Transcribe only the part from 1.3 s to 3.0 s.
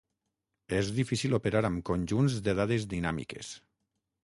operar amb conjunts de dades